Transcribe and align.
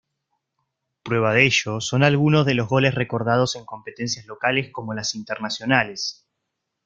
La 0.31 1.01
prueba 1.03 1.31
de 1.35 1.45
ello 1.45 1.79
son 1.79 2.01
algunos 2.01 2.47
goles 2.67 2.95
recordados 2.95 3.55
en 3.55 3.65
competencias 3.65 4.25
locales 4.25 4.71
como 4.71 4.95
las 4.95 5.13
internacionales. 5.13 6.27